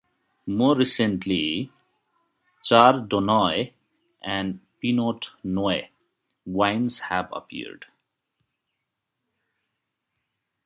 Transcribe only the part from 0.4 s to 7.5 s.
More recently, Chardonnay and Pinot noir wines have